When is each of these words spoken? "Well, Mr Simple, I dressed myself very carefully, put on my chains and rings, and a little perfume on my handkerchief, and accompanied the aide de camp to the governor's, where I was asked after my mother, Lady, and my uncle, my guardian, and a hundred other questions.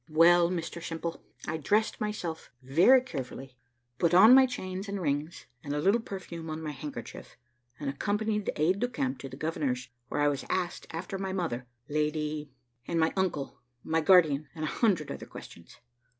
"Well, 0.09 0.49
Mr 0.49 0.83
Simple, 0.83 1.21
I 1.47 1.57
dressed 1.57 2.01
myself 2.01 2.49
very 2.63 3.01
carefully, 3.01 3.55
put 3.99 4.15
on 4.15 4.33
my 4.33 4.47
chains 4.47 4.89
and 4.89 4.99
rings, 4.99 5.45
and 5.63 5.75
a 5.75 5.79
little 5.79 6.01
perfume 6.01 6.49
on 6.49 6.59
my 6.63 6.71
handkerchief, 6.71 7.37
and 7.79 7.87
accompanied 7.87 8.47
the 8.47 8.59
aide 8.59 8.79
de 8.79 8.87
camp 8.87 9.19
to 9.19 9.29
the 9.29 9.37
governor's, 9.37 9.89
where 10.07 10.21
I 10.21 10.27
was 10.27 10.43
asked 10.49 10.87
after 10.89 11.19
my 11.19 11.33
mother, 11.33 11.67
Lady, 11.87 12.49
and 12.87 12.99
my 12.99 13.13
uncle, 13.15 13.59
my 13.83 14.01
guardian, 14.01 14.47
and 14.55 14.63
a 14.63 14.67
hundred 14.81 15.11
other 15.11 15.27
questions. 15.27 15.77